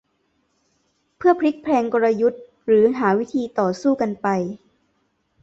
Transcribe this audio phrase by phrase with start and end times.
[1.17, 4.27] เพื่อพลิกแพลงกลยุทธ์ หรือหาวิธีต่อสู้กันไป